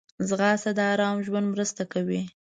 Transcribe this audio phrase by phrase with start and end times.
[0.27, 2.21] ځغاسته د آرام ژوند مرسته کوي